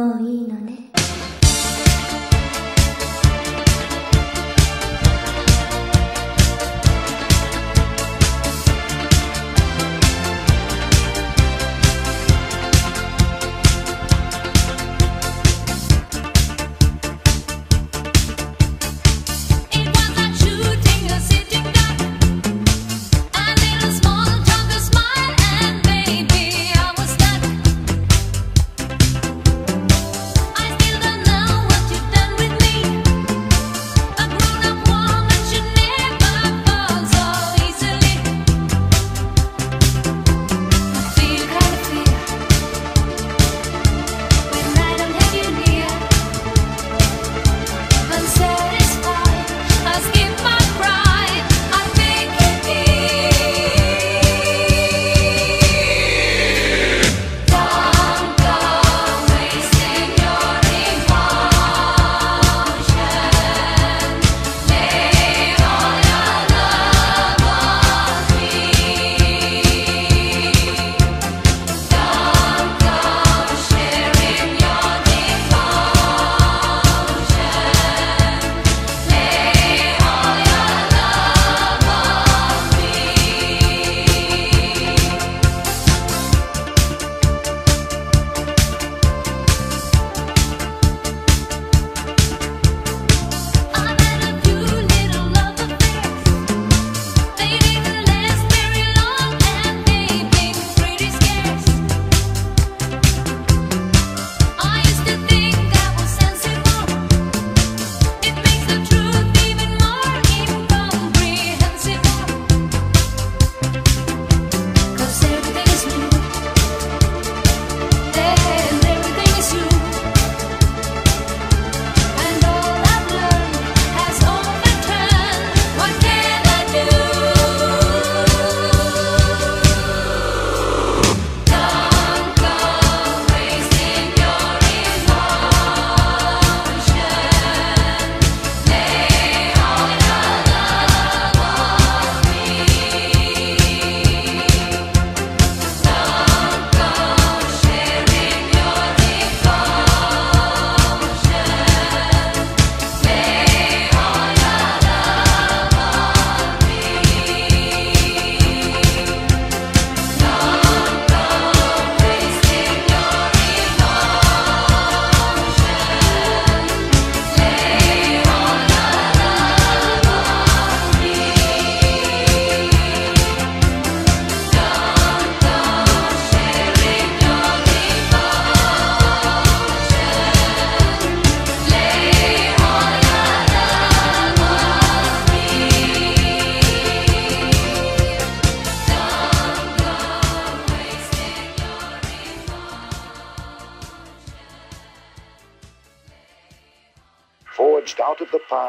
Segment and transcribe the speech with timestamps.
[0.00, 0.90] もういいのね。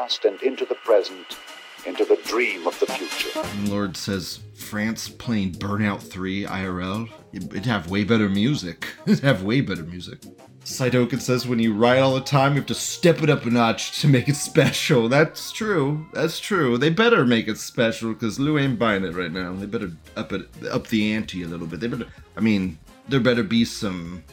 [0.02, 1.38] Past and into the present,
[1.86, 3.42] into the dream of the future.
[3.70, 7.08] Lord says France playing Burnout 3 IRL.
[7.32, 8.88] It'd have way better music.
[9.06, 10.18] It'd have way better music.
[10.64, 13.50] Sidokin says when you write all the time, you have to step it up a
[13.50, 15.08] notch to make it special.
[15.08, 16.06] That's true.
[16.12, 16.78] That's true.
[16.78, 19.52] They better make it special because Lou ain't buying it right now.
[19.54, 21.80] They better up it up the ante a little bit.
[21.80, 22.06] They better.
[22.36, 22.78] I mean,
[23.08, 24.24] there better be some,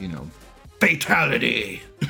[0.00, 0.28] you know,
[0.80, 1.82] fatality.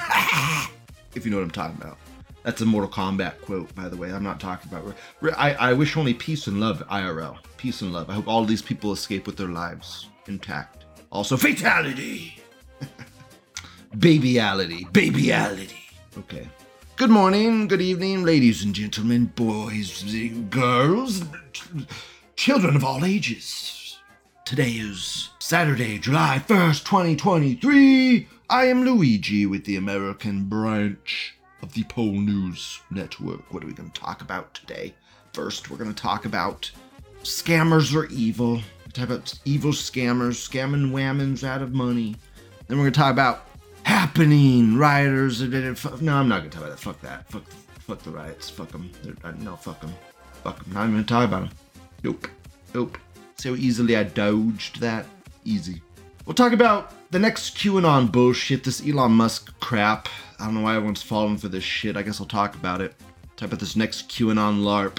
[1.15, 1.99] if you know what I'm talking about.
[2.44, 4.12] That's a Mortal Kombat quote, by the way.
[4.12, 4.94] I'm not talking about.
[5.37, 7.38] I, I wish only peace and love, IRL.
[7.56, 8.11] Peace and love.
[8.11, 10.85] I hope all these people escape with their lives intact.
[11.11, 12.38] Also, fatality!
[13.96, 14.91] Babyality.
[14.93, 15.73] Babyality.
[16.19, 16.46] Okay.
[16.96, 20.05] Good morning, good evening, ladies and gentlemen, boys,
[20.50, 21.25] girls,
[22.37, 23.99] children of all ages.
[24.44, 28.29] Today is Saturday, July 1st, 2023.
[28.50, 33.50] I am Luigi with the American branch of the Pol News Network.
[33.50, 34.94] What are we going to talk about today?
[35.32, 36.70] First, we're going to talk about
[37.22, 38.56] scammers are evil.
[38.56, 42.16] We're talk about evil scammers, scamming whammons out of money.
[42.69, 43.46] Then we're going to talk about
[43.84, 45.40] happening rioters.
[46.02, 46.81] No, I'm not going to talk about that.
[46.81, 47.31] Fuck that.
[47.31, 48.50] Fuck, fuck the riots.
[48.50, 48.90] Fuck them.
[49.25, 49.94] Uh, no, fuck them.
[50.43, 50.75] Fuck them.
[50.75, 51.50] Not even going to talk about them.
[52.02, 52.28] Nope.
[52.75, 52.99] Nope.
[53.38, 55.06] See how easily I dodged that?
[55.46, 55.81] Easy.
[56.26, 60.11] We'll talk about the next QAnon bullshit, this Elon Musk crap.
[60.44, 61.96] I don't know why everyone's falling for this shit.
[61.96, 62.94] I guess I'll talk about it.
[63.35, 64.99] Type about this next QAnon LARP,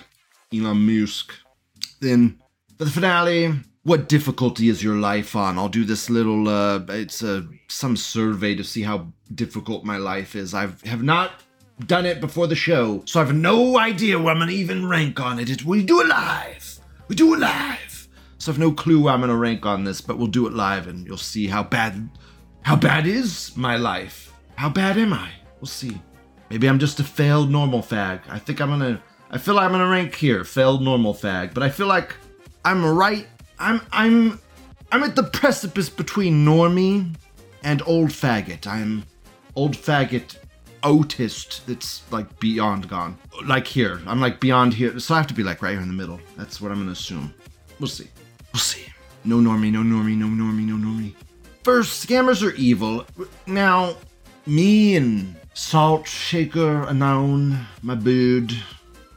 [0.52, 1.34] Elon Musk.
[2.00, 2.42] Then,
[2.80, 3.54] for the finale,
[3.84, 5.60] what difficulty is your life on?
[5.60, 10.36] I'll do this little uh it's a some survey to see how difficult my life
[10.36, 10.56] is.
[10.56, 11.44] I have not
[11.86, 15.20] done it before the show, so I have no idea where I'm gonna even rank
[15.20, 15.52] on it.
[15.52, 16.80] it we do it live.
[17.08, 18.08] We do it live.
[18.40, 20.54] So I have no clue where I'm gonna rank on this, but we'll do it
[20.54, 22.10] live and you'll see how bad
[22.64, 24.25] how bad is my life?
[24.56, 25.30] How bad am I?
[25.60, 26.00] We'll see.
[26.50, 28.22] Maybe I'm just a failed normal fag.
[28.30, 31.64] I think I'm gonna I feel like I'm gonna rank here, failed normal fag, but
[31.64, 32.16] I feel like
[32.64, 33.28] I'm right
[33.60, 34.40] I'm I'm
[34.92, 37.16] I'm at the precipice between normie
[37.64, 38.68] and old faggot.
[38.68, 39.04] I'm
[39.56, 40.38] old faggot
[40.84, 43.18] autist that's like beyond gone.
[43.46, 44.02] Like here.
[44.06, 44.98] I'm like beyond here.
[45.00, 46.20] So I have to be like right here in the middle.
[46.38, 47.34] That's what I'm gonna assume.
[47.80, 48.08] We'll see.
[48.54, 48.86] We'll see.
[49.26, 51.16] No normie, no normie, no normie, no normie.
[51.64, 53.06] First, scammers are evil.
[53.48, 53.96] Now,
[54.48, 58.54] me and Salt Shaker Anon, my dude,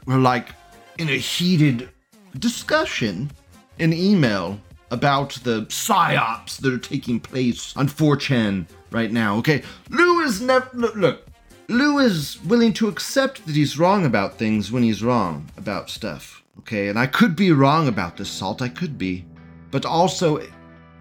[0.05, 0.49] were like
[0.97, 1.89] in a heated
[2.37, 3.31] discussion
[3.77, 4.59] in email
[4.91, 9.37] about the psyops that are taking place on 4chan right now.
[9.37, 11.27] Okay, Lou is never look, look.
[11.67, 16.43] Lou is willing to accept that he's wrong about things when he's wrong about stuff.
[16.59, 18.61] Okay, and I could be wrong about this salt.
[18.61, 19.25] I could be,
[19.69, 20.41] but also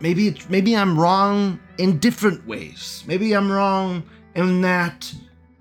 [0.00, 3.02] maybe maybe I'm wrong in different ways.
[3.06, 4.02] Maybe I'm wrong
[4.38, 5.12] in that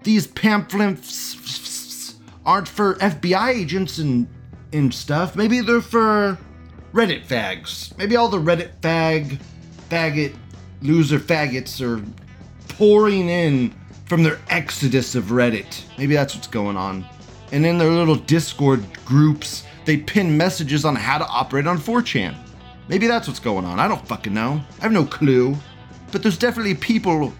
[0.03, 2.15] these pamphlets
[2.45, 4.27] aren't for FBI agents and
[4.71, 5.35] and stuff.
[5.35, 6.37] Maybe they're for
[6.93, 7.97] Reddit fags.
[7.97, 9.39] Maybe all the Reddit fag,
[9.89, 10.35] faggot,
[10.81, 12.03] loser faggots are
[12.69, 13.73] pouring in
[14.05, 15.83] from their exodus of Reddit.
[15.97, 17.05] Maybe that's what's going on.
[17.51, 22.35] And in their little Discord groups, they pin messages on how to operate on 4chan.
[22.89, 23.79] Maybe that's what's going on.
[23.79, 24.61] I don't fucking know.
[24.79, 25.55] I have no clue.
[26.11, 27.33] But there's definitely people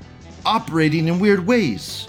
[0.48, 2.08] operating in weird ways.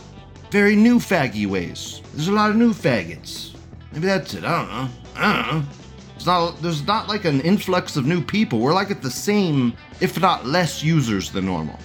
[0.50, 2.00] Very new faggy ways.
[2.14, 3.54] There's a lot of new faggots.
[3.92, 4.44] Maybe that's it.
[4.44, 4.88] I don't know.
[5.16, 5.68] I don't know.
[6.16, 8.60] It's not, there's not like an influx of new people.
[8.60, 11.78] We're like at the same, if not less, users than normal.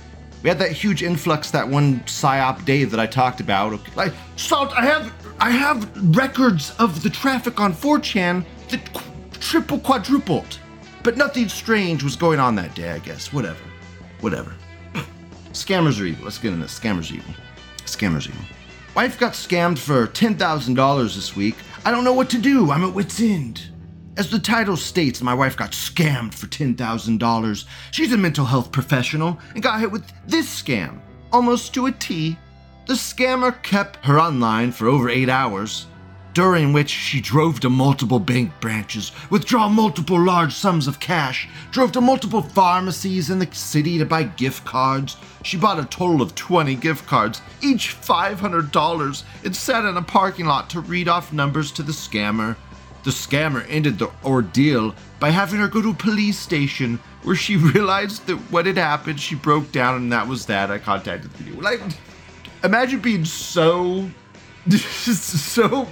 [0.43, 3.79] We had that huge influx that one psyop day that I talked about.
[3.95, 9.03] Like, Salt, I have I have records of the traffic on 4chan that qu-
[9.39, 10.59] triple quadrupled.
[11.01, 13.33] But nothing strange was going on that day, I guess.
[13.33, 13.59] Whatever.
[14.21, 14.53] Whatever.
[15.53, 16.25] Scammers are evil.
[16.25, 16.79] Let's get into this.
[16.79, 17.33] Scammers are evil.
[17.85, 18.45] Scammers are evil.
[18.95, 21.55] Wife got scammed for $10,000 this week.
[21.85, 22.71] I don't know what to do.
[22.71, 23.69] I'm at wit's end.
[24.17, 27.65] As the title states, my wife got scammed for $10,000.
[27.91, 30.99] She's a mental health professional and got hit with this scam,
[31.31, 32.37] almost to a T.
[32.85, 35.87] The scammer kept her online for over eight hours,
[36.33, 41.91] during which she drove to multiple bank branches, withdraw multiple large sums of cash, drove
[41.91, 45.15] to multiple pharmacies in the city to buy gift cards.
[45.43, 50.45] She bought a total of 20 gift cards, each $500, and sat in a parking
[50.45, 52.55] lot to read off numbers to the scammer.
[53.03, 57.57] The scammer ended the ordeal by having her go to a police station where she
[57.73, 60.71] realized that what had happened, she broke down, and that was that.
[60.71, 61.61] I contacted the video.
[61.61, 61.81] Like,
[62.63, 64.09] imagine being so,
[64.69, 65.87] so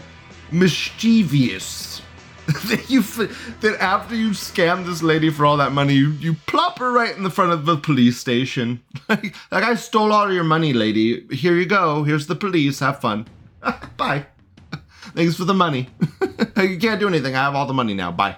[0.51, 2.01] mischievous
[2.67, 6.79] that you that after you scam this lady for all that money, you, you plop
[6.79, 8.81] her right in the front of the police station.
[9.10, 11.25] like, I stole all your money, lady.
[11.34, 12.03] Here you go.
[12.03, 12.79] Here's the police.
[12.79, 13.27] Have fun.
[13.98, 14.25] Bye.
[15.13, 15.89] Thanks for the money.
[16.58, 17.36] you can't do anything.
[17.36, 18.12] I have all the money now.
[18.12, 18.38] Bye.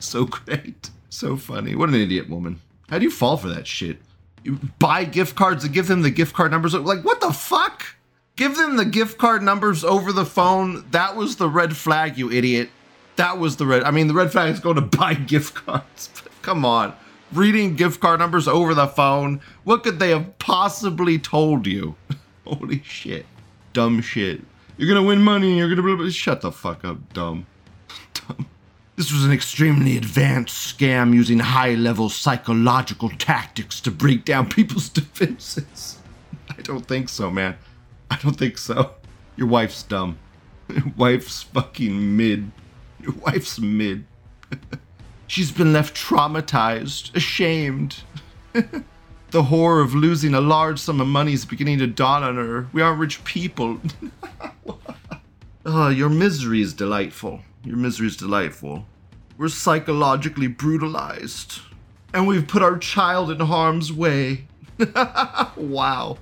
[0.00, 0.90] so great.
[1.08, 1.74] So funny.
[1.74, 2.60] What an idiot woman.
[2.88, 3.98] How do you fall for that shit?
[4.42, 6.74] You buy gift cards and give them the gift card numbers.
[6.74, 7.95] Like, what the fuck?
[8.36, 10.84] Give them the gift card numbers over the phone.
[10.90, 12.68] That was the red flag, you idiot.
[13.16, 13.82] That was the red.
[13.82, 16.10] I mean, the red flag is going to buy gift cards.
[16.42, 16.94] Come on.
[17.32, 19.40] Reading gift card numbers over the phone.
[19.64, 21.96] What could they have possibly told you?
[22.46, 23.26] Holy shit.
[23.72, 24.42] Dumb shit.
[24.76, 27.46] You're gonna win money you're gonna blah, blah, shut the fuck up, dumb.
[28.14, 28.46] Dumb.
[28.94, 34.88] This was an extremely advanced scam using high level psychological tactics to break down people's
[34.88, 35.98] defenses.
[36.48, 37.56] I don't think so, man.
[38.10, 38.92] I don't think so.
[39.36, 40.18] Your wife's dumb.
[40.68, 42.50] Your wife's fucking mid.
[43.00, 44.04] Your wife's mid.
[45.26, 48.02] She's been left traumatized, ashamed.
[49.30, 52.68] the horror of losing a large sum of money is beginning to dawn on her.
[52.72, 53.80] We aren't rich people.
[55.66, 57.40] oh, your misery is delightful.
[57.64, 58.86] Your misery is delightful.
[59.36, 61.60] We're psychologically brutalized.
[62.14, 64.46] And we've put our child in harm's way.
[65.56, 66.18] wow.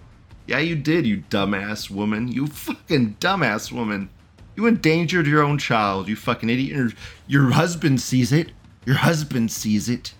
[0.46, 2.28] Yeah, you did, you dumbass woman.
[2.28, 4.10] You fucking dumbass woman.
[4.56, 6.76] You endangered your own child, you fucking idiot.
[6.76, 6.90] Your,
[7.26, 8.52] your husband sees it.
[8.84, 10.14] Your husband sees it.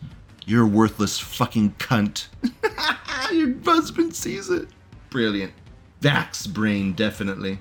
[0.47, 2.29] You're worthless fucking cunt.
[3.33, 4.69] your husband sees it.
[5.11, 5.53] Brilliant.
[6.01, 7.61] Vax brain, definitely.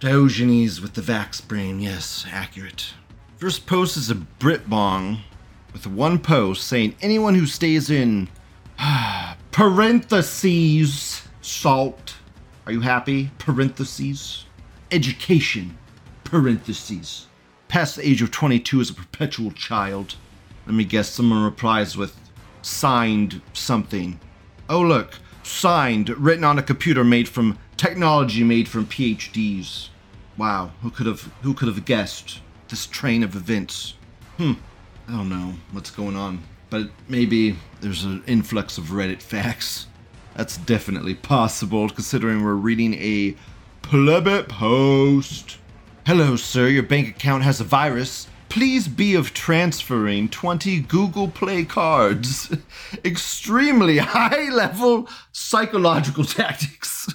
[0.00, 2.94] Diogenes with the Vax brain, yes, accurate.
[3.36, 5.22] First post is a Brit bong.
[5.72, 8.28] with one post saying anyone who stays in
[9.50, 12.16] parentheses salt.
[12.64, 13.30] Are you happy?
[13.38, 14.46] Parentheses.
[14.90, 15.76] Education.
[16.24, 17.26] Parentheses.
[17.68, 20.14] Past the age of 22 is a perpetual child.
[20.66, 22.16] Let me guess, someone replies with
[22.62, 24.20] signed something.
[24.68, 29.88] Oh, look, signed, written on a computer made from technology made from PhDs.
[30.38, 33.94] Wow, who could have who could have guessed this train of events?
[34.38, 34.52] Hmm,
[35.08, 39.88] I don't know what's going on, but maybe there's an influx of Reddit facts.
[40.34, 43.36] That's definitely possible, considering we're reading a
[43.82, 45.58] plebbit post.
[46.06, 46.68] Hello, sir.
[46.68, 48.28] Your bank account has a virus.
[48.48, 52.54] Please be of transferring 20 Google Play cards.
[53.04, 57.12] Extremely high level psychological tactics.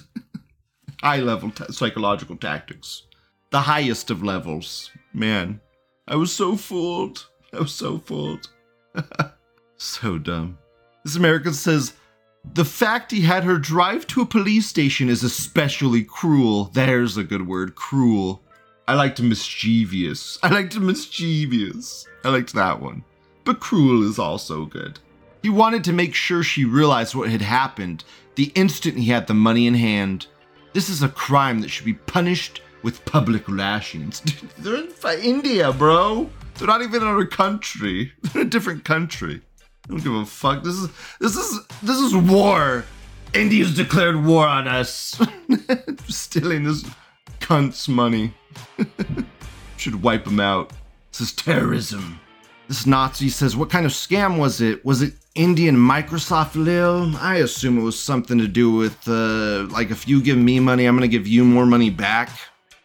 [1.02, 3.02] high level ta- psychological tactics.
[3.50, 4.90] The highest of levels.
[5.12, 5.60] Man,
[6.06, 7.26] I was so fooled.
[7.52, 8.48] I was so fooled.
[9.76, 10.58] so dumb.
[11.04, 11.94] This American says,
[12.54, 16.64] the fact he had her drive to a police station is especially cruel.
[16.72, 18.42] There's a good word, cruel.
[18.86, 20.38] I liked mischievous.
[20.42, 22.06] I liked mischievous.
[22.24, 23.04] I liked that one.
[23.44, 24.98] But cruel is also good.
[25.42, 28.04] He wanted to make sure she realized what had happened
[28.38, 30.28] the instant he had the money in hand.
[30.72, 34.22] This is a crime that should be punished with public lashings.
[34.58, 36.30] They're in India, bro.
[36.54, 38.12] They're not even in our country.
[38.22, 39.42] They're in a different country.
[39.88, 40.62] Don't give a fuck.
[40.62, 40.88] This is
[41.20, 42.84] this is this is war.
[43.34, 45.20] India's declared war on us.
[46.08, 46.84] Stealing this
[47.40, 48.34] cunt's money.
[49.76, 50.72] Should wipe him out.
[51.12, 52.20] This is terrorism.
[52.68, 54.84] This Nazi says, What kind of scam was it?
[54.84, 57.16] Was it Indian Microsoft Lil?
[57.16, 60.84] I assume it was something to do with, uh, like, if you give me money,
[60.84, 62.30] I'm gonna give you more money back.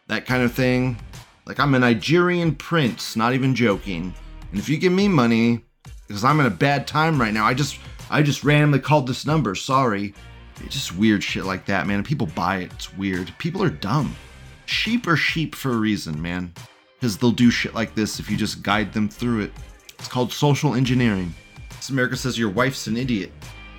[0.08, 0.98] That kind of thing.
[1.46, 4.14] Like, I'm a Nigerian prince, not even joking.
[4.52, 5.66] And if you give me money,
[6.14, 7.80] because I'm in a bad time right now, I just,
[8.12, 10.14] I just randomly called this number, sorry.
[10.64, 12.04] It's just weird shit like that, man.
[12.04, 12.72] People buy it.
[12.72, 13.34] It's weird.
[13.40, 14.16] People are dumb.
[14.68, 16.54] Sheep are sheep for a reason, man.
[17.00, 19.54] Because they'll do shit like this if you just guide them through it.
[19.98, 21.34] It's called social engineering.
[21.70, 23.32] This America says your wife's an idiot.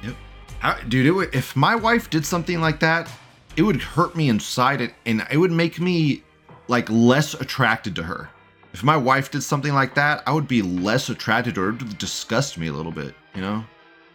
[0.03, 0.17] Yep.
[0.59, 3.09] How, dude, it would, if my wife did something like that,
[3.55, 6.25] it would hurt me inside it and it would make me
[6.67, 8.29] like less attracted to her.
[8.75, 11.69] If my wife did something like that, I would be less attracted to her.
[11.69, 13.65] It would disgust me a little bit, you know?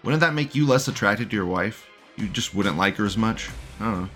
[0.03, 1.87] Wouldn't that make you less attracted to your wife?
[2.17, 3.49] You just wouldn't like her as much?
[3.79, 4.09] I don't know.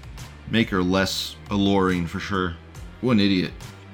[0.51, 2.55] Make her less alluring for sure.
[2.99, 3.53] What an idiot.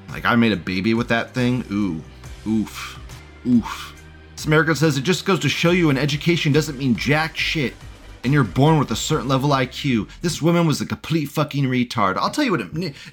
[0.09, 1.63] Like, I made a baby with that thing?
[1.71, 2.01] Ooh.
[2.49, 2.99] Oof.
[3.45, 4.03] Oof.
[4.35, 7.75] This American says it just goes to show you an education doesn't mean jack shit.
[8.23, 10.09] And you're born with a certain level IQ.
[10.21, 12.17] This woman was a complete fucking retard.
[12.17, 12.95] I'll tell you what it means.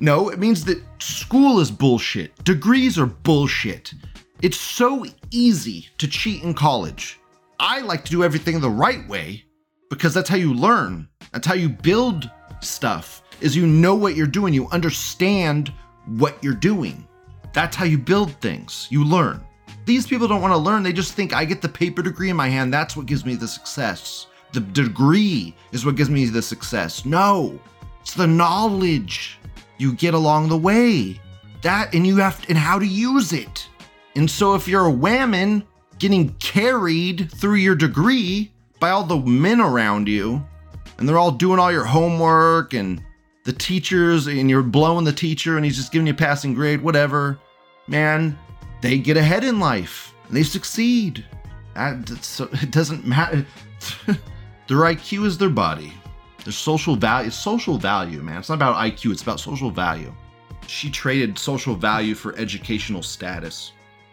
[0.00, 2.42] No, it means that school is bullshit.
[2.42, 3.94] Degrees are bullshit.
[4.42, 7.20] It's so easy to cheat in college.
[7.60, 9.44] I like to do everything the right way
[9.88, 11.08] because that's how you learn.
[11.32, 12.28] That's how you build
[12.60, 13.22] stuff.
[13.40, 15.72] Is you know what you're doing, you understand
[16.06, 17.06] what you're doing.
[17.52, 18.88] That's how you build things.
[18.90, 19.40] You learn.
[19.86, 20.82] These people don't want to learn.
[20.82, 22.72] They just think I get the paper degree in my hand.
[22.72, 24.26] That's what gives me the success.
[24.54, 27.04] The degree is what gives me the success.
[27.04, 27.58] No,
[28.00, 29.36] it's the knowledge
[29.78, 31.20] you get along the way.
[31.62, 33.68] That and you have and how to use it.
[34.14, 35.64] And so if you're a whammon
[35.98, 40.46] getting carried through your degree by all the men around you,
[40.98, 43.02] and they're all doing all your homework and
[43.42, 46.80] the teachers, and you're blowing the teacher and he's just giving you a passing grade,
[46.80, 47.40] whatever,
[47.88, 48.38] man,
[48.82, 51.24] they get ahead in life and they succeed.
[51.74, 52.08] That,
[52.62, 53.44] it doesn't matter.
[54.66, 55.92] their IQ is their body.
[56.44, 58.38] Their social value, social value, man.
[58.38, 60.12] It's not about IQ, it's about social value.
[60.66, 63.72] She traded social value for educational status,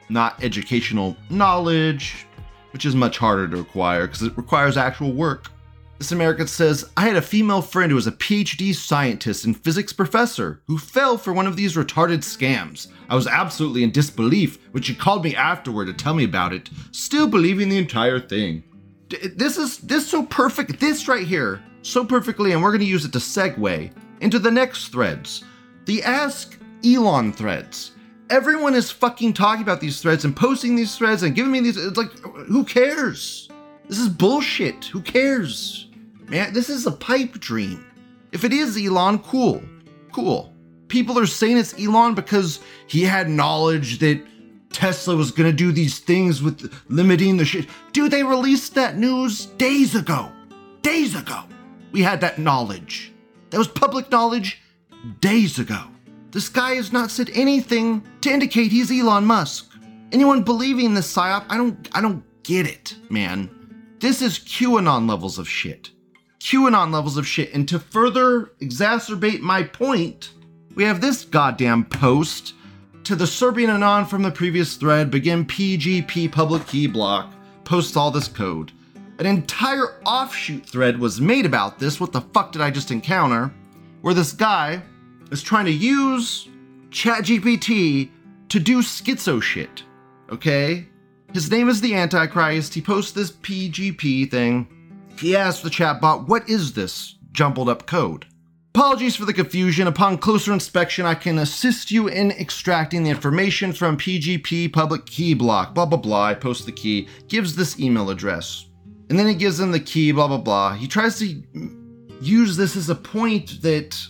[0.10, 2.26] not educational knowledge,
[2.74, 5.50] which is much harder to acquire because it requires actual work.
[5.98, 9.94] This American says, I had a female friend who was a PhD scientist and physics
[9.94, 12.88] professor who fell for one of these retarded scams.
[13.08, 16.72] I was absolutely in disbelief when she called me afterward to tell me about it,
[16.92, 18.64] still believing the entire thing.
[19.36, 20.80] This is this so perfect.
[20.80, 23.92] This right here, so perfectly, and we're gonna use it to segue
[24.22, 25.44] into the next threads.
[25.86, 27.92] The Ask Elon threads.
[28.30, 31.78] Everyone is fucking talking about these threads and posting these threads and giving me these.
[31.78, 33.50] It's like, who cares?
[33.90, 34.86] This is bullshit.
[34.86, 35.90] Who cares?
[36.28, 37.86] Man, this is a pipe dream.
[38.32, 39.62] If it is Elon, cool.
[40.14, 40.54] Cool.
[40.88, 44.22] People are saying it's Elon because he had knowledge that
[44.74, 47.68] Tesla was gonna do these things with limiting the shit.
[47.94, 50.32] Dude, they released that news days ago.
[50.82, 51.44] Days ago.
[51.92, 53.12] We had that knowledge.
[53.50, 54.62] That was public knowledge
[55.20, 55.84] days ago.
[56.32, 59.70] This guy has not said anything to indicate he's Elon Musk.
[60.12, 63.50] Anyone believing this psyop, I don't I don't get it, man.
[64.00, 65.92] This is QAnon levels of shit.
[66.40, 67.54] QAnon levels of shit.
[67.54, 70.32] And to further exacerbate my point,
[70.76, 72.54] we have this goddamn post
[73.04, 78.12] to the Serbian Anon from the previous thread, begin PGP public key block, posts all
[78.12, 78.72] this code.
[79.20, 82.00] An entire offshoot thread was made about this.
[82.00, 83.54] What the fuck did I just encounter?
[84.02, 84.82] Where this guy
[85.32, 86.48] is trying to use
[86.90, 88.10] ChatGPT
[88.50, 89.84] to do schizo shit.
[90.32, 90.88] Okay?
[91.34, 92.74] His name is the Antichrist.
[92.74, 94.68] He posts this PGP thing.
[95.18, 98.26] He asks the chatbot, What is this jumbled up code?
[98.74, 99.88] Apologies for the confusion.
[99.88, 105.34] Upon closer inspection, I can assist you in extracting the information from PGP public key
[105.34, 105.76] block.
[105.76, 106.28] Blah, blah, blah.
[106.28, 108.68] I post the key, gives this email address.
[109.10, 110.74] And then he gives him the key, blah, blah, blah.
[110.74, 111.44] He tries to
[112.22, 114.02] use this as a point that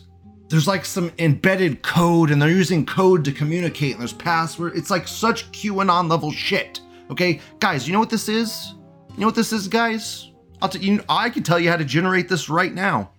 [0.50, 4.78] there's like some embedded code and they're using code to communicate and there's password.
[4.78, 6.82] It's like such QAnon level shit.
[7.10, 8.76] Okay, guys, you know what this is?
[9.14, 10.30] You know what this is, guys?
[10.62, 13.10] I'll t- you, I can tell you how to generate this right now.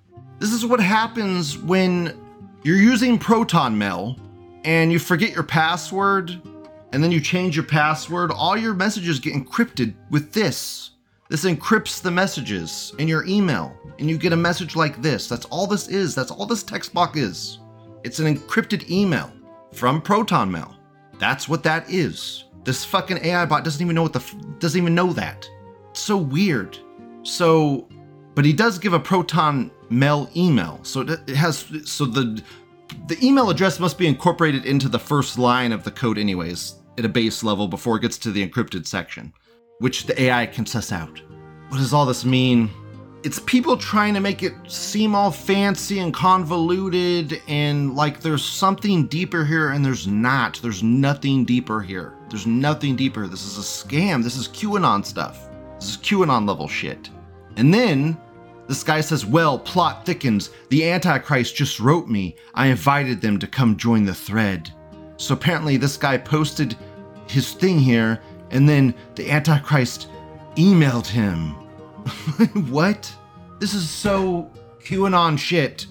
[0.42, 2.18] This is what happens when
[2.64, 4.16] you're using Proton Mail
[4.64, 6.32] and you forget your password
[6.92, 8.32] and then you change your password.
[8.32, 10.90] All your messages get encrypted with this.
[11.28, 15.28] This encrypts the messages in your email and you get a message like this.
[15.28, 16.12] That's all this is.
[16.12, 17.58] That's all this text box is.
[18.02, 19.30] It's an encrypted email
[19.72, 20.74] from Proton Mail.
[21.20, 22.46] That's what that is.
[22.64, 25.48] This fucking AI bot doesn't even know what the f- doesn't even know that.
[25.90, 26.76] It's so weird.
[27.22, 27.88] So,
[28.34, 30.80] but he does give a Proton Mail email.
[30.82, 32.42] So it has so the
[33.06, 37.04] the email address must be incorporated into the first line of the code anyways at
[37.04, 39.32] a base level before it gets to the encrypted section,
[39.78, 41.20] which the AI can suss out.
[41.68, 42.70] What does all this mean?
[43.24, 49.06] It's people trying to make it seem all fancy and convoluted and like there's something
[49.06, 50.58] deeper here and there's not.
[50.60, 52.14] There's nothing deeper here.
[52.28, 53.28] There's nothing deeper.
[53.28, 54.24] This is a scam.
[54.24, 55.48] This is QAnon stuff.
[55.76, 57.10] This is QAnon level shit.
[57.56, 58.18] And then
[58.68, 60.50] this guy says, Well, plot thickens.
[60.68, 62.36] The Antichrist just wrote me.
[62.54, 64.72] I invited them to come join the thread.
[65.16, 66.76] So apparently, this guy posted
[67.28, 68.20] his thing here,
[68.50, 70.08] and then the Antichrist
[70.56, 71.50] emailed him.
[72.70, 73.12] what?
[73.58, 75.86] This is so QAnon shit.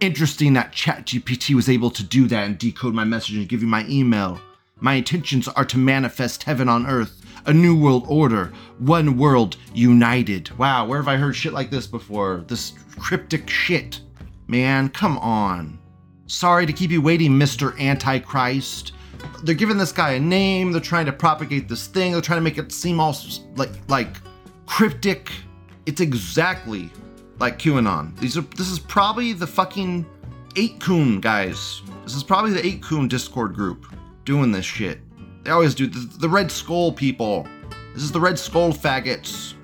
[0.00, 3.68] Interesting that ChatGPT was able to do that and decode my message and give you
[3.68, 4.40] my email.
[4.80, 10.56] My intentions are to manifest heaven on earth, a new world order, one world united.
[10.58, 12.44] Wow, where have I heard shit like this before?
[12.46, 14.00] This cryptic shit.
[14.46, 15.78] Man, come on.
[16.26, 17.78] Sorry to keep you waiting, Mr.
[17.78, 18.92] Antichrist.
[19.44, 22.42] They're giving this guy a name, they're trying to propagate this thing, they're trying to
[22.42, 23.16] make it seem all
[23.56, 24.16] like like
[24.66, 25.30] cryptic.
[25.86, 26.90] It's exactly
[27.38, 28.16] like QAnon.
[28.18, 30.06] These are this is probably the fucking
[30.54, 31.82] 8kun guys.
[32.04, 33.86] This is probably the 8kun Discord group
[34.24, 35.00] doing this shit.
[35.42, 37.46] They always do the, the Red Skull people.
[37.94, 39.54] This is the Red Skull faggots.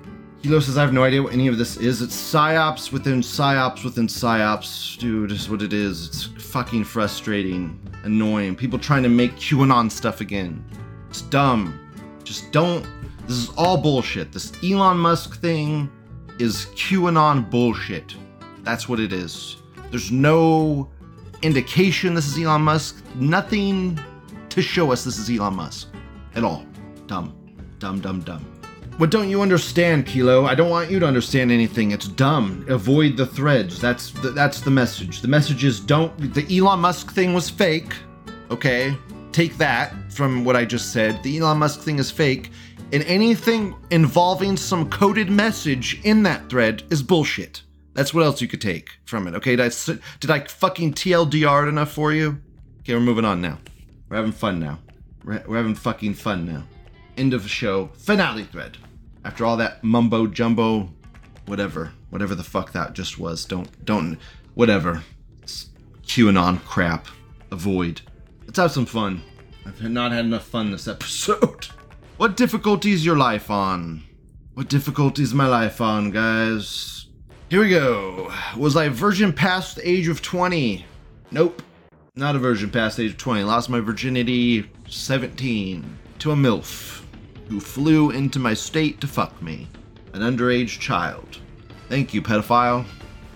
[0.43, 2.01] Kilo says I have no idea what any of this is.
[2.01, 4.97] It's psyops within psyops within psyops.
[4.97, 6.07] Dude, is what it is.
[6.07, 8.55] It's fucking frustrating, annoying.
[8.55, 10.63] People trying to make QAnon stuff again.
[11.09, 11.77] It's dumb.
[12.23, 12.85] Just don't.
[13.27, 14.31] This is all bullshit.
[14.31, 15.91] This Elon Musk thing
[16.39, 18.15] is QAnon bullshit.
[18.63, 19.57] That's what it is.
[19.91, 20.89] There's no
[21.41, 23.03] indication this is Elon Musk.
[23.15, 23.99] Nothing
[24.59, 25.87] to show us this is Elon Musk
[26.35, 26.65] at all.
[27.07, 27.33] Dumb.
[27.79, 28.45] Dumb, dumb, dumb.
[28.97, 30.45] What don't you understand, Kilo?
[30.45, 31.91] I don't want you to understand anything.
[31.91, 32.65] It's dumb.
[32.67, 33.79] Avoid the threads.
[33.79, 35.21] That's the, that's the message.
[35.21, 36.33] The message is don't.
[36.33, 37.93] The Elon Musk thing was fake.
[38.51, 38.97] Okay,
[39.31, 41.23] take that from what I just said.
[41.23, 42.51] The Elon Musk thing is fake,
[42.91, 47.63] and anything involving some coded message in that thread is bullshit.
[47.93, 49.35] That's what else you could take from it.
[49.35, 52.41] Okay, did I, did I fucking TLDR it enough for you?
[52.81, 53.57] Okay, we're moving on now.
[54.09, 54.79] We're having fun now.
[55.23, 56.63] We're, we're having fucking fun now.
[57.17, 57.87] End of the show.
[57.93, 58.77] Finale thread.
[59.23, 60.89] After all that mumbo jumbo,
[61.45, 63.45] whatever, whatever the fuck that just was.
[63.45, 64.17] Don't, don't,
[64.55, 65.03] whatever.
[65.43, 65.69] It's
[66.03, 67.07] QAnon crap.
[67.51, 68.01] Avoid.
[68.45, 69.21] Let's have some fun.
[69.65, 71.67] I've not had enough fun this episode.
[72.17, 74.03] What difficulty is your life on?
[74.53, 77.07] What difficulty is my life on, guys?
[77.49, 78.29] Here we go.
[78.57, 80.85] Was I virgin past the age of 20?
[81.31, 81.61] Nope.
[82.19, 83.45] Not a virgin past the age of 20.
[83.45, 87.01] Lost my virginity 17 to a MILF
[87.47, 89.69] who flew into my state to fuck me.
[90.11, 91.39] An underage child.
[91.87, 92.83] Thank you, pedophile.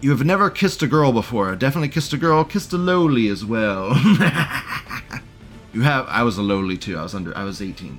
[0.01, 1.55] You have never kissed a girl before.
[1.55, 2.43] Definitely kissed a girl.
[2.43, 3.91] Kissed a loli as well.
[5.73, 6.05] you have.
[6.09, 6.97] I was a loli too.
[6.97, 7.35] I was under.
[7.37, 7.97] I was 18.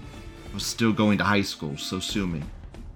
[0.51, 2.43] I was still going to high school, so sue me.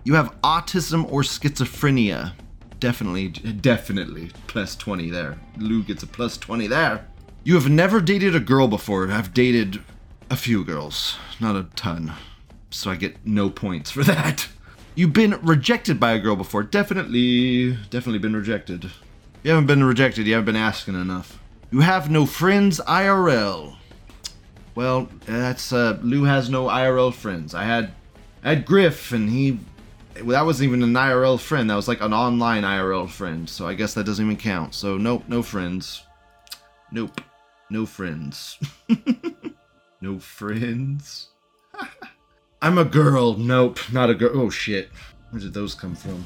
[0.05, 2.33] You have autism or schizophrenia.
[2.81, 4.31] Definitely, definitely.
[4.47, 5.39] Plus 20 there.
[5.57, 7.07] Lou gets a plus 20 there.
[7.49, 9.11] You have never dated a girl before.
[9.11, 9.81] I've dated
[10.29, 12.13] a few girls, not a ton.
[12.69, 14.49] so I get no points for that.
[14.95, 16.63] You've been rejected by a girl before.
[16.63, 18.91] Definitely, definitely been rejected.
[19.43, 21.41] You haven't been rejected, you haven't been asking enough.
[21.71, 23.77] You have no friends IRL.
[24.75, 27.55] Well, that's uh Lou has no IRL friends.
[27.55, 27.93] I had
[28.45, 29.59] I had Griff and he
[30.17, 31.71] well, that wasn't even an IRL friend.
[31.71, 33.49] That was like an online IRL friend.
[33.49, 34.75] So I guess that doesn't even count.
[34.75, 36.03] So nope, no friends.
[36.93, 37.23] Nope.
[37.71, 38.59] No friends.
[40.01, 41.29] no friends.
[42.63, 43.35] I'm a girl.
[43.35, 44.31] Nope, not a girl.
[44.35, 44.91] Oh shit.
[45.31, 46.25] Where did those come from?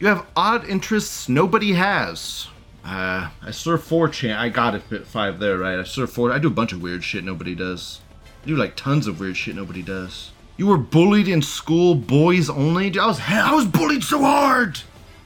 [0.00, 2.48] You have odd interests nobody has.
[2.84, 4.36] Uh, I serve 4chan.
[4.36, 5.78] I got it at 5 there, right?
[5.78, 8.00] I serve 4 I do a bunch of weird shit nobody does.
[8.42, 10.32] I do like tons of weird shit nobody does.
[10.56, 12.98] You were bullied in school, boys only?
[12.98, 14.80] I was I was bullied so hard.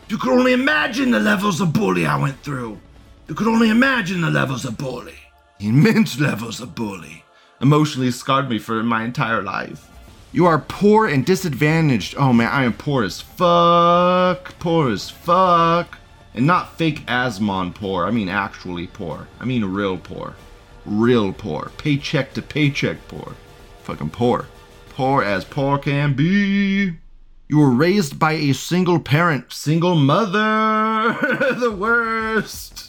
[0.08, 2.78] You could only imagine the levels of bully I went through.
[3.28, 5.14] You could only imagine the levels of bully.
[5.60, 7.24] Immense levels of bully.
[7.60, 9.88] Emotionally scarred me for my entire life.
[10.32, 12.16] You are poor and disadvantaged.
[12.18, 14.58] Oh man, I am poor as fuck.
[14.58, 15.98] Poor as fuck.
[16.34, 18.04] And not fake Asmon poor.
[18.04, 19.28] I mean actually poor.
[19.38, 20.34] I mean real poor.
[20.84, 21.70] Real poor.
[21.78, 23.36] Paycheck to paycheck poor.
[23.84, 24.46] Fucking poor.
[24.90, 26.98] Poor as poor can be.
[27.48, 31.16] You were raised by a single parent, single mother.
[31.60, 32.83] the worst.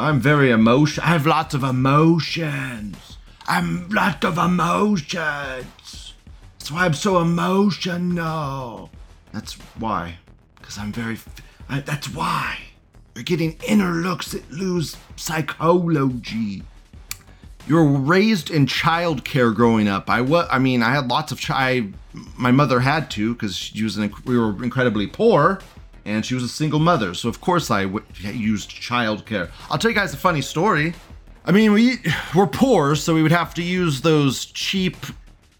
[0.00, 1.04] I'm very emotion.
[1.04, 3.18] I have lots of emotions.
[3.46, 6.14] I'm lot of emotions.
[6.58, 8.90] That's why I'm so emotional.
[9.32, 10.16] That's why.
[10.56, 11.18] Because I'm very.
[11.68, 12.58] I, that's why.
[13.14, 16.62] You're getting inner looks at Lou's psychology.
[17.66, 20.08] You were raised in childcare growing up.
[20.08, 20.48] I was.
[20.50, 21.42] I mean, I had lots of.
[21.42, 21.88] Chi-
[22.38, 23.98] my mother had to because she was.
[23.98, 25.60] An, we were incredibly poor,
[26.04, 27.14] and she was a single mother.
[27.14, 29.50] So of course I w- used childcare.
[29.70, 30.94] I'll tell you guys a funny story.
[31.44, 31.98] I mean, we
[32.34, 34.96] were poor, so we would have to use those cheap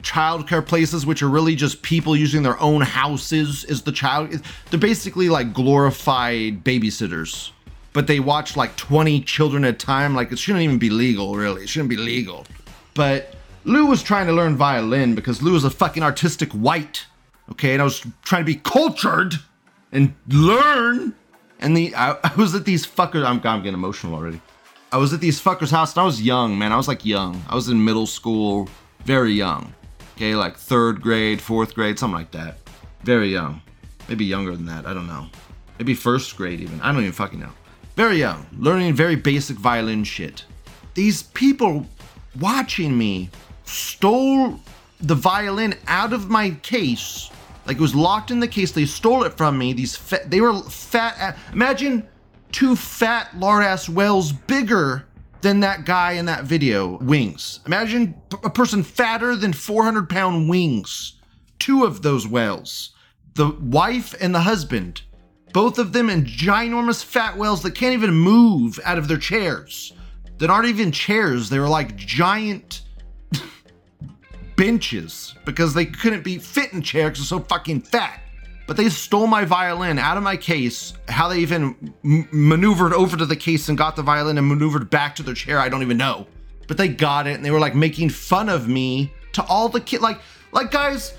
[0.03, 4.31] childcare places, which are really just people using their own houses as the child.
[4.71, 7.51] They're basically like glorified babysitters,
[7.93, 10.15] but they watch like 20 children at a time.
[10.15, 11.63] Like it shouldn't even be legal, really.
[11.63, 12.47] It shouldn't be legal.
[12.95, 17.07] But Lou was trying to learn violin because Lou is a fucking artistic white.
[17.51, 19.35] Okay, and I was trying to be cultured
[19.93, 21.15] and learn.
[21.59, 23.25] And the I, I was at these fuckers.
[23.25, 24.41] I'm, I'm getting emotional already.
[24.93, 26.73] I was at these fuckers' house and I was young, man.
[26.73, 27.43] I was like young.
[27.49, 28.69] I was in middle school,
[29.05, 29.73] very young.
[30.17, 32.59] Okay, like third grade, fourth grade, something like that.
[33.05, 33.63] Very young.
[34.09, 34.87] Maybe younger than that.
[34.87, 35.27] I don't know.
[35.79, 36.81] Maybe first grade even.
[36.81, 37.53] I don't even fucking know.
[37.97, 38.47] Very young.
[38.59, 40.45] Learning very basic violin shit.
[40.95, 41.87] These people
[42.39, 43.31] watching me
[43.65, 44.61] stole
[45.01, 47.31] the violin out of my case.
[47.71, 48.73] Like it was locked in the case.
[48.73, 49.73] They stole it from me.
[49.73, 51.39] These fa- they were fat.
[51.53, 52.05] Imagine
[52.51, 55.07] two fat lard ass whales bigger
[55.43, 56.99] than that guy in that video.
[56.99, 57.61] Wings.
[57.67, 61.21] Imagine a person fatter than 400 pound wings.
[61.61, 62.91] Two of those whales.
[63.35, 65.03] The wife and the husband.
[65.53, 69.93] Both of them in ginormous fat whales that can't even move out of their chairs.
[70.39, 71.51] That aren't even chairs.
[71.51, 72.83] They were like giant
[74.61, 78.21] benches because they couldn't be fit in chairs because they're so fucking fat.
[78.67, 80.93] But they stole my violin out of my case.
[81.09, 84.91] How they even m- maneuvered over to the case and got the violin and maneuvered
[84.91, 86.27] back to their chair, I don't even know.
[86.69, 89.81] But they got it and they were like making fun of me to all the
[89.81, 90.03] kid.
[90.03, 90.21] Like,
[90.53, 91.15] like guys,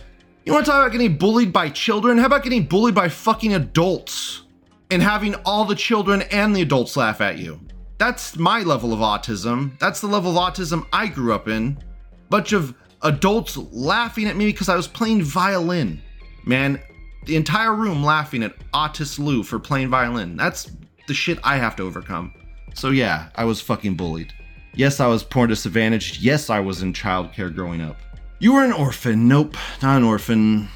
[0.45, 2.19] you want to talk about getting bullied by children?
[2.19, 4.43] How about getting bullied by fucking adults
[4.91, 7.59] and having all the children and the adults laugh at you?
[7.97, 9.77] That's my level of autism.
[9.79, 11.83] That's the level of autism I grew up in.
[12.29, 12.73] Bunch of
[13.03, 16.01] adults laughing at me because I was playing violin.
[16.45, 16.81] Man,
[17.25, 20.35] the entire room laughing at Otis Lou for playing violin.
[20.35, 20.71] That's
[21.07, 22.33] the shit I have to overcome.
[22.73, 24.33] So yeah, I was fucking bullied.
[24.73, 26.21] Yes, I was poor and disadvantaged.
[26.21, 27.97] Yes, I was in childcare growing up.
[28.39, 29.27] You were an orphan.
[29.27, 30.69] Nope, not an orphan.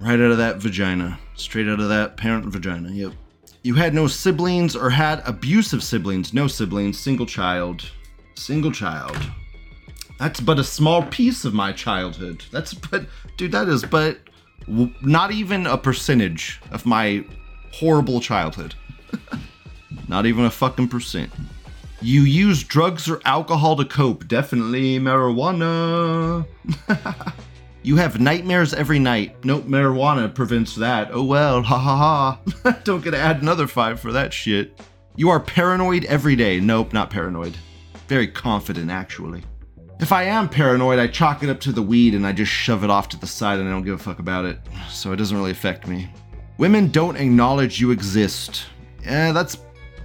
[0.00, 1.18] Right out of that vagina.
[1.34, 2.90] Straight out of that parent vagina.
[2.90, 3.12] Yep.
[3.62, 6.34] You had no siblings or had abusive siblings.
[6.34, 6.98] No siblings.
[6.98, 7.88] Single child.
[8.34, 9.16] Single child.
[10.18, 12.44] That's but a small piece of my childhood.
[12.52, 14.18] That's but, dude, that is but
[14.66, 17.24] not even a percentage of my
[17.72, 18.74] horrible childhood.
[20.08, 21.30] not even a fucking percent.
[22.00, 24.26] You use drugs or alcohol to cope.
[24.26, 26.46] Definitely marijuana.
[27.82, 29.44] you have nightmares every night.
[29.44, 31.10] Nope, marijuana prevents that.
[31.12, 31.96] Oh well, ha ha
[32.64, 32.72] ha.
[32.84, 34.80] Don't get to add another five for that shit.
[35.14, 36.58] You are paranoid every day.
[36.58, 37.56] Nope, not paranoid.
[38.08, 39.44] Very confident, actually.
[40.02, 42.82] If I am paranoid, I chalk it up to the weed and I just shove
[42.82, 44.58] it off to the side and I don't give a fuck about it.
[44.90, 46.10] So it doesn't really affect me.
[46.58, 48.66] Women don't acknowledge you exist.
[49.04, 49.58] Yeah, that's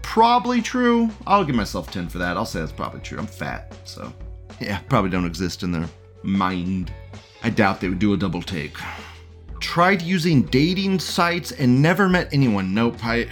[0.04, 1.10] probably true.
[1.26, 2.38] I'll give myself 10 for that.
[2.38, 3.18] I'll say that's probably true.
[3.18, 4.14] I'm fat, so
[4.60, 5.90] yeah, probably don't exist in their
[6.22, 6.94] mind.
[7.42, 8.78] I doubt they would do a double take.
[9.60, 12.72] tried using dating sites and never met anyone.
[12.72, 13.04] Nope.
[13.04, 13.30] I.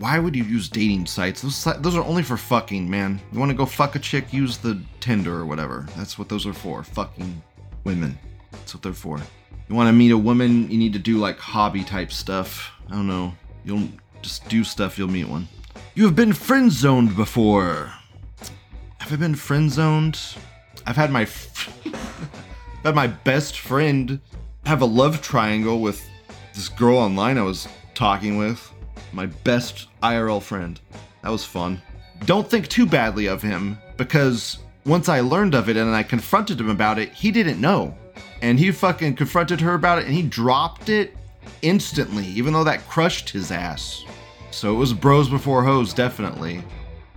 [0.00, 1.42] Why would you use dating sites?
[1.42, 3.20] Those those are only for fucking, man.
[3.30, 4.32] You want to go fuck a chick?
[4.32, 5.86] Use the Tinder or whatever.
[5.94, 6.82] That's what those are for.
[6.82, 7.42] Fucking
[7.84, 8.18] women.
[8.50, 9.20] That's what they're for.
[9.68, 10.70] You want to meet a woman?
[10.70, 12.72] You need to do like hobby type stuff.
[12.88, 13.34] I don't know.
[13.62, 13.88] You'll
[14.22, 14.96] just do stuff.
[14.96, 15.46] You'll meet one.
[15.94, 17.92] You have been friend zoned before.
[19.00, 20.18] Have I been friend zoned?
[20.86, 24.18] I've had my f- I've had my best friend
[24.64, 26.02] have a love triangle with
[26.54, 28.69] this girl online I was talking with.
[29.12, 30.80] My best IRL friend.
[31.22, 31.80] That was fun.
[32.24, 36.60] Don't think too badly of him because once I learned of it and I confronted
[36.60, 37.96] him about it, he didn't know.
[38.42, 41.16] And he fucking confronted her about it and he dropped it
[41.62, 44.04] instantly, even though that crushed his ass.
[44.50, 46.62] So it was bros before hoes, definitely.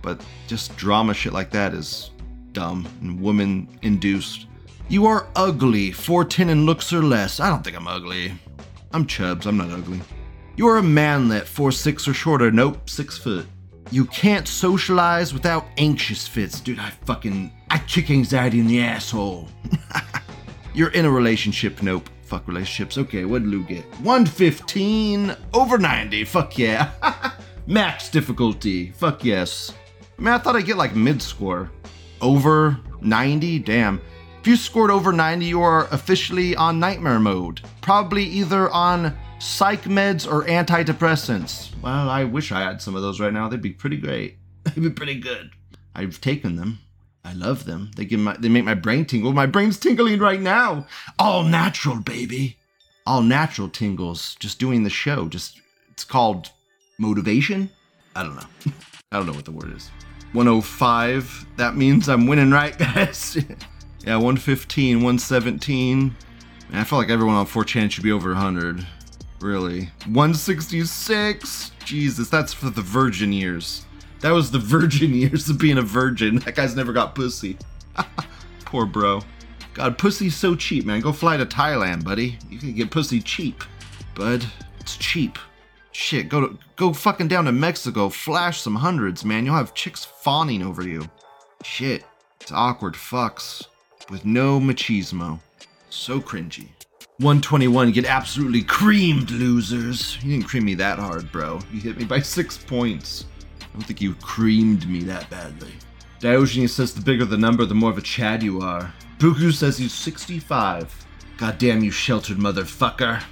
[0.02, 2.10] But just drama shit like that is
[2.52, 4.46] dumb and woman induced.
[4.88, 7.40] You are ugly, 4'10 and looks or less.
[7.40, 8.34] I don't think I'm ugly.
[8.92, 10.00] I'm chubs, I'm not ugly.
[10.56, 12.50] You are a manlet, 4'6 or shorter.
[12.50, 13.46] Nope, 6 foot.
[13.90, 16.60] You can't socialize without anxious fits.
[16.60, 17.52] Dude, I fucking.
[17.70, 19.48] I kick anxiety in the asshole.
[20.74, 21.82] You're in a relationship.
[21.82, 22.08] Nope.
[22.22, 22.96] Fuck relationships.
[22.98, 23.84] Okay, what did Lou get?
[24.00, 26.24] 115 over 90.
[26.24, 26.90] Fuck yeah.
[27.66, 28.92] Max difficulty.
[28.92, 29.72] Fuck yes.
[30.18, 31.70] Man, I thought I'd get like mid score.
[32.20, 33.58] Over 90?
[33.60, 34.00] Damn.
[34.40, 37.60] If you scored over 90, you are officially on nightmare mode.
[37.80, 41.70] Probably either on psych meds or antidepressants.
[41.82, 43.48] Well, I wish I had some of those right now.
[43.48, 44.38] They'd be pretty great.
[44.64, 45.50] They'd be pretty good.
[45.94, 46.78] I've taken them.
[47.24, 47.90] I love them.
[47.96, 49.32] They give my they make my brain tingle.
[49.32, 50.86] My brain's tingling right now.
[51.18, 52.56] All natural, baby.
[53.06, 54.34] All natural tingles.
[54.40, 55.28] Just doing the show.
[55.28, 56.50] Just it's called
[56.98, 57.70] motivation.
[58.16, 58.72] I don't know.
[59.12, 59.90] I don't know what the word is.
[60.32, 61.46] 105.
[61.56, 63.36] That means I'm winning, right, guys?
[64.04, 65.98] yeah, 115, 117.
[66.70, 68.84] Man, I feel like everyone on 4chan should be over 100.
[69.44, 69.90] Really.
[70.06, 71.72] 166.
[71.84, 73.84] Jesus, that's for the virgin years.
[74.20, 76.38] That was the virgin years of being a virgin.
[76.38, 77.58] That guy's never got pussy.
[78.64, 79.20] Poor bro.
[79.74, 81.02] God, pussy's so cheap, man.
[81.02, 82.38] Go fly to Thailand, buddy.
[82.48, 83.62] You can get pussy cheap.
[84.14, 84.46] Bud,
[84.80, 85.38] it's cheap.
[85.92, 89.44] Shit, go to go fucking down to Mexico, flash some hundreds, man.
[89.44, 91.06] You'll have chicks fawning over you.
[91.62, 92.02] Shit,
[92.40, 93.66] it's awkward fucks
[94.08, 95.40] with no machismo.
[95.90, 96.68] So cringy.
[97.18, 100.18] 121, get absolutely creamed, losers.
[100.20, 101.60] You didn't cream me that hard, bro.
[101.72, 103.26] You hit me by six points.
[103.60, 105.70] I don't think you creamed me that badly.
[106.18, 108.92] Diogenes says the bigger the number, the more of a Chad you are.
[109.18, 111.06] Buku says he's 65.
[111.36, 113.22] Goddamn you sheltered motherfucker.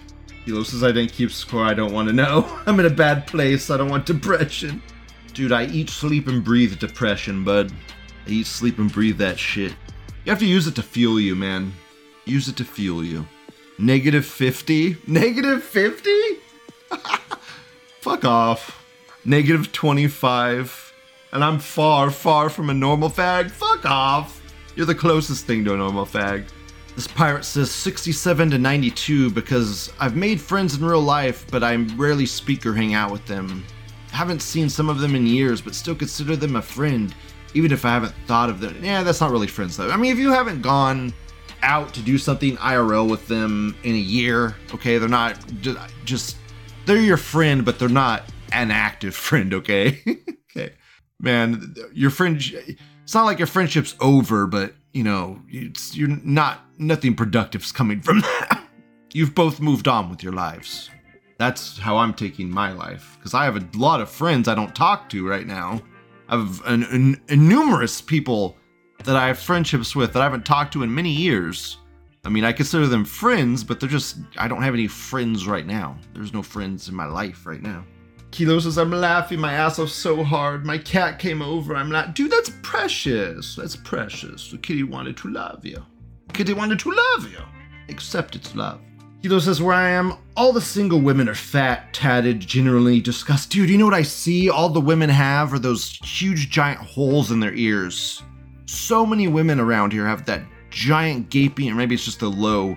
[0.45, 2.61] Hilo says I didn't keep score, I don't want to know.
[2.67, 4.81] I'm in a bad place, I don't want depression.
[5.35, 7.73] Dude, I eat, sleep, and breathe depression, bud.
[8.29, 9.75] I eat, sleep, and breathe that shit.
[10.25, 11.73] You have to use it to fuel you, man.
[12.27, 13.27] Use it to fuel you.
[13.79, 14.99] Negative 50?
[15.07, 16.11] Negative 50?
[18.01, 18.85] Fuck off.
[19.25, 20.93] Negative 25.
[21.33, 23.51] And I'm far, far from a normal fag.
[23.51, 24.41] Fuck off.
[24.77, 26.47] You're the closest thing to a normal fag.
[26.95, 31.77] This pirate says 67 to 92 because I've made friends in real life, but I
[31.97, 33.65] rarely speak or hang out with them.
[34.11, 37.15] Haven't seen some of them in years, but still consider them a friend,
[37.55, 38.77] even if I haven't thought of them.
[38.85, 39.91] Yeah, that's not really friends though.
[39.91, 41.15] I mean, if you haven't gone
[41.63, 45.39] out to do something IRL with them in a year, okay, they're not
[46.05, 46.37] just,
[46.87, 50.01] they're your friend, but they're not an active friend, okay?
[50.57, 50.75] okay.
[51.21, 52.37] Man, your friend,
[53.03, 58.01] it's not like your friendship's over, but you know, it's, you're not, nothing productive's coming
[58.01, 58.65] from that.
[59.13, 60.91] You've both moved on with your lives.
[61.39, 63.17] That's how I'm taking my life.
[63.19, 65.83] Because I have a lot of friends I don't talk to right now.
[66.29, 68.57] I have an, an, numerous people
[69.05, 71.79] that I have friendships with that I haven't talked to in many years.
[72.25, 75.67] I mean, I consider them friends, but they're just, I don't have any friends right
[75.67, 75.97] now.
[76.15, 77.85] There's no friends in my life right now.
[78.31, 80.65] Kilo says, I'm laughing my ass off so hard.
[80.65, 81.75] My cat came over.
[81.77, 83.57] I'm like, dude, that's precious.
[83.57, 84.51] That's precious.
[84.51, 85.85] The kitty wanted to love you.
[86.29, 87.39] The Kitty wanted to love you.
[87.89, 88.81] Accept its love.
[89.23, 93.53] Kilo says, where I am, all the single women are fat, tatted, generally disgusted.
[93.53, 97.31] Dude, you know what I see all the women have are those huge giant holes
[97.31, 98.23] in their ears.
[98.73, 102.77] So many women around here have that giant gaping, or maybe it's just the low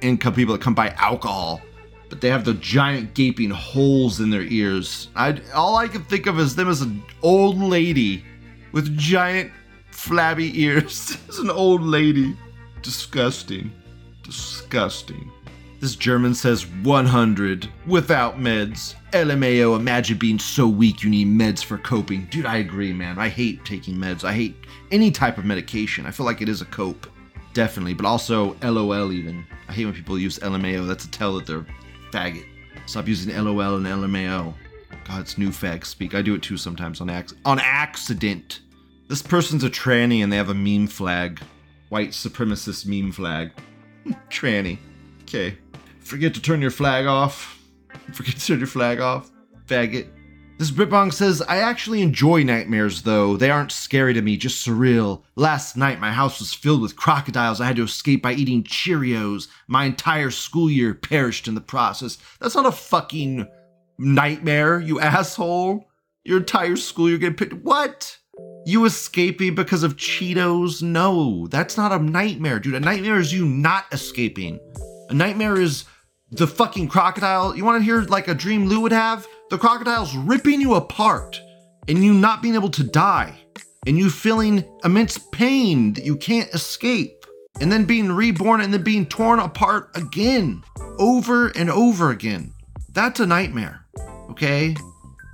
[0.00, 1.60] income people that come by alcohol
[2.08, 5.08] but they have the giant gaping holes in their ears.
[5.16, 8.24] I all I can think of is them as an old lady
[8.72, 9.50] with giant
[9.90, 11.16] flabby ears.
[11.28, 12.36] it's an old lady.
[12.82, 13.72] Disgusting.
[14.22, 15.30] Disgusting.
[15.80, 18.94] This German says 100 without meds.
[19.16, 22.26] LMAO, imagine being so weak you need meds for coping.
[22.26, 23.18] Dude, I agree, man.
[23.18, 24.24] I hate taking meds.
[24.24, 24.54] I hate
[24.90, 26.04] any type of medication.
[26.04, 27.06] I feel like it is a cope.
[27.54, 27.94] Definitely.
[27.94, 29.46] But also LOL, even.
[29.68, 30.86] I hate when people use LMAO.
[30.86, 31.66] That's a tell that they're
[32.12, 32.44] Faggot.
[32.84, 34.52] Stop using LOL and LMAO.
[35.04, 36.14] God, it's new fag speak.
[36.14, 38.60] I do it too sometimes on ac- on accident.
[39.08, 41.40] This person's a tranny and they have a meme flag.
[41.88, 43.52] White supremacist meme flag.
[44.28, 44.78] tranny.
[45.22, 45.56] Okay.
[46.00, 47.55] Forget to turn your flag off.
[48.12, 49.30] Forget to turn your flag off.
[49.66, 50.08] Faggot.
[50.58, 53.36] This Britbong says, I actually enjoy nightmares though.
[53.36, 55.22] They aren't scary to me, just surreal.
[55.34, 57.60] Last night, my house was filled with crocodiles.
[57.60, 59.48] I had to escape by eating Cheerios.
[59.68, 62.16] My entire school year perished in the process.
[62.40, 63.46] That's not a fucking
[63.98, 65.90] nightmare, you asshole.
[66.24, 67.62] Your entire school year getting picked.
[67.62, 68.16] What?
[68.64, 70.82] You escaping because of Cheetos?
[70.82, 72.74] No, that's not a nightmare, dude.
[72.74, 74.58] A nightmare is you not escaping.
[75.10, 75.84] A nightmare is
[76.30, 77.56] the fucking crocodile.
[77.56, 79.26] You want to hear like a dream Lu would have?
[79.50, 81.40] The crocodile's ripping you apart
[81.88, 83.34] and you not being able to die
[83.86, 87.24] and you feeling immense pain that you can't escape
[87.60, 90.62] and then being reborn and then being torn apart again
[90.98, 92.52] over and over again.
[92.92, 93.86] That's a nightmare,
[94.30, 94.74] okay?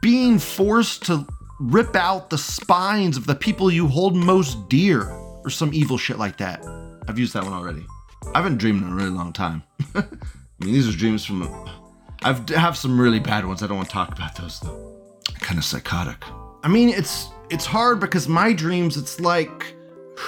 [0.02, 1.26] Being forced to
[1.58, 6.18] rip out the spines of the people you hold most dear or some evil shit
[6.18, 6.64] like that.
[7.08, 7.86] I've used that one already.
[8.34, 9.62] I haven't dreamed in a really long time.
[10.62, 11.68] I mean, these are dreams from.
[12.22, 13.64] I've have some really bad ones.
[13.64, 14.96] I don't want to talk about those though.
[15.40, 16.22] Kind of psychotic.
[16.62, 18.96] I mean, it's it's hard because my dreams.
[18.96, 19.74] It's like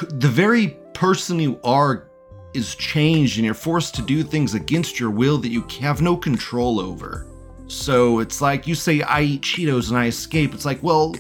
[0.08, 2.08] the very person you are
[2.52, 6.16] is changed, and you're forced to do things against your will that you have no
[6.16, 7.28] control over.
[7.68, 10.52] So it's like you say, I eat Cheetos and I escape.
[10.52, 11.14] It's like, well,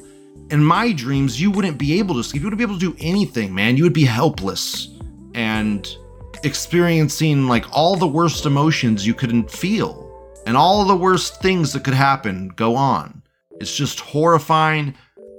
[0.50, 2.42] in my dreams, you wouldn't be able to escape.
[2.42, 3.76] You wouldn't be able to do anything, man.
[3.76, 4.88] You would be helpless
[5.36, 5.96] and
[6.44, 10.10] experiencing like all the worst emotions you couldn't feel
[10.46, 13.22] and all the worst things that could happen go on.
[13.60, 14.94] It's just horrifying.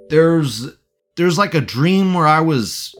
[0.08, 0.68] There's
[1.16, 2.94] there's like a dream where I was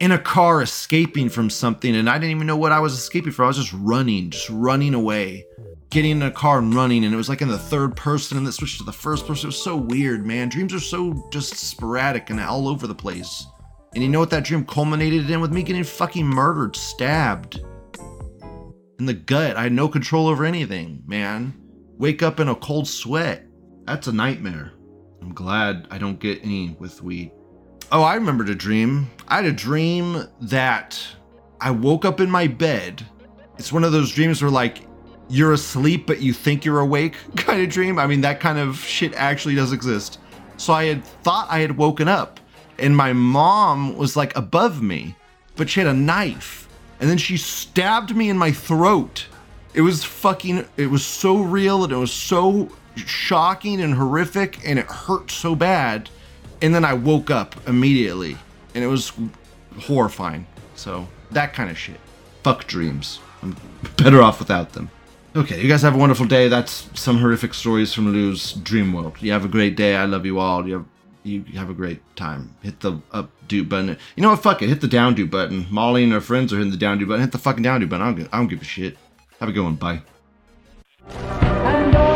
[0.00, 3.32] in a car escaping from something and I didn't even know what I was escaping
[3.32, 3.44] from.
[3.44, 5.46] I was just running, just running away,
[5.90, 7.04] getting in a car and running.
[7.04, 9.26] And it was like in the third person and then it switched to the first
[9.26, 9.46] person.
[9.46, 10.48] It was so weird, man.
[10.48, 13.46] Dreams are so just sporadic and all over the place.
[13.94, 17.60] And you know what that dream culminated in with me getting fucking murdered, stabbed
[18.98, 19.56] in the gut.
[19.56, 21.54] I had no control over anything, man.
[21.98, 23.46] Wake up in a cold sweat.
[23.84, 24.72] That's a nightmare.
[25.20, 27.32] I'm glad I don't get any with weed.
[27.90, 29.10] Oh, I remembered a dream.
[29.28, 31.00] I had a dream that
[31.60, 33.04] I woke up in my bed.
[33.58, 34.78] It's one of those dreams where, like,
[35.28, 37.98] you're asleep, but you think you're awake kind of dream.
[37.98, 40.18] I mean, that kind of shit actually does exist.
[40.56, 42.40] So I had thought I had woken up,
[42.78, 45.16] and my mom was like above me,
[45.56, 46.68] but she had a knife,
[47.00, 49.26] and then she stabbed me in my throat.
[49.74, 54.78] It was fucking, it was so real, and it was so shocking and horrific, and
[54.78, 56.10] it hurt so bad.
[56.60, 58.36] And then I woke up immediately,
[58.74, 59.12] and it was
[59.80, 60.46] horrifying.
[60.74, 61.98] So, that kind of shit.
[62.42, 63.18] Fuck dreams.
[63.42, 63.56] I'm
[63.96, 64.90] better off without them.
[65.34, 66.48] Okay, you guys have a wonderful day.
[66.48, 69.16] That's some horrific stories from Lu's dream world.
[69.20, 69.96] You have a great day.
[69.96, 70.68] I love you all.
[70.68, 70.84] You have
[71.22, 72.56] you have a great time.
[72.62, 73.96] Hit the up do button.
[74.16, 74.42] You know what?
[74.42, 74.68] Fuck it.
[74.68, 75.66] Hit the down do button.
[75.70, 77.22] Molly and her friends are hitting the down do button.
[77.22, 78.06] Hit the fucking down do button.
[78.06, 78.96] I don't, I don't give a shit.
[79.40, 79.76] Have a good one.
[79.76, 80.02] Bye.
[81.08, 82.11] Uh,